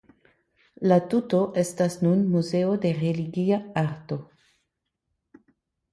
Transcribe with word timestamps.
La 0.91 0.95
tuto 1.11 1.41
estas 1.63 1.97
nun 2.05 2.25
Muzeo 2.37 2.73
de 2.87 2.95
Religia 3.03 3.63
Arto. 3.85 4.21